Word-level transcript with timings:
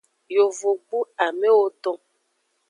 Yovogbu 0.35 0.99
amewo 1.25 1.63
don. 1.83 1.99